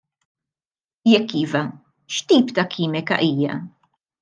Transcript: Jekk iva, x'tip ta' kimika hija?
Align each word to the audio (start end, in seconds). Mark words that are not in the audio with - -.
Jekk 1.11 1.31
iva, 1.43 1.61
x'tip 2.15 2.47
ta' 2.55 2.69
kimika 2.73 3.17
hija? 3.29 3.53